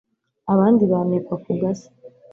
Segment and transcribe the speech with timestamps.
[0.53, 1.89] abandi banikwa ku gasi